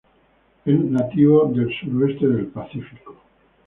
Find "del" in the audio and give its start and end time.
1.53-1.69, 2.27-2.47